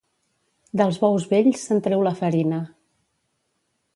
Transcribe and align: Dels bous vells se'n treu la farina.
Dels 0.81 0.97
bous 1.03 1.27
vells 1.33 1.67
se'n 1.67 1.83
treu 1.87 2.03
la 2.09 2.15
farina. 2.23 2.63